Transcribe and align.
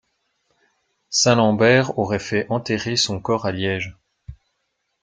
Saint 1.11 1.35
Lambert 1.35 1.95
aurait 1.99 2.17
fait 2.17 2.47
enterrer 2.49 2.95
son 2.95 3.19
corps 3.19 3.45
à 3.45 3.51
Liège. 3.51 3.95